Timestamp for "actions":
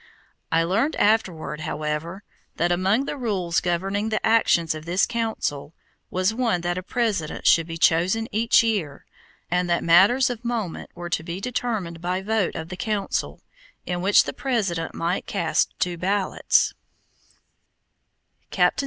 4.25-4.73